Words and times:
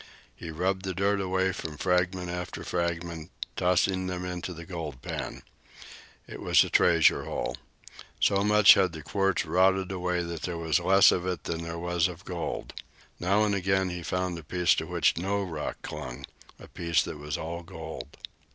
He 0.35 0.49
rubbed 0.49 0.83
the 0.83 0.95
dirt 0.95 1.21
away 1.21 1.51
from 1.51 1.77
fragment 1.77 2.31
after 2.31 2.63
fragment, 2.63 3.29
tossing 3.55 4.07
them 4.07 4.25
into 4.25 4.51
the 4.51 4.65
gold 4.65 5.03
pan. 5.03 5.43
It 6.25 6.41
was 6.41 6.63
a 6.63 6.71
treasure 6.71 7.25
hole. 7.25 7.55
So 8.19 8.43
much 8.43 8.73
had 8.73 8.93
the 8.93 9.03
quartz 9.03 9.45
rotted 9.45 9.91
away 9.91 10.23
that 10.23 10.41
there 10.41 10.57
was 10.57 10.79
less 10.79 11.11
of 11.11 11.27
it 11.27 11.43
than 11.43 11.61
there 11.61 11.77
was 11.77 12.07
of 12.07 12.25
gold. 12.25 12.73
Now 13.19 13.43
and 13.43 13.53
again 13.53 13.91
he 13.91 14.01
found 14.01 14.39
a 14.39 14.43
piece 14.43 14.73
to 14.81 14.87
which 14.87 15.17
no 15.17 15.43
rock 15.43 15.77
clung 15.83 16.25
a 16.57 16.67
piece 16.67 17.03
that 17.03 17.19
was 17.19 17.37
all 17.37 17.61
gold. 17.61 18.17